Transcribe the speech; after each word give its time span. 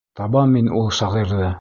Табам 0.19 0.55
мин 0.57 0.71
ул 0.81 0.91
шағирҙы. 1.03 1.49